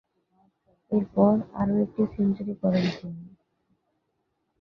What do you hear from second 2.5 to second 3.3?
করেন তিনি।